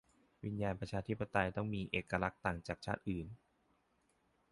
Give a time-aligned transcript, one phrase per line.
[0.43, 3.27] 'วิญญาณประชาชาติของไทยมีเอกลักษณ์ต่างจากชาติอื่น'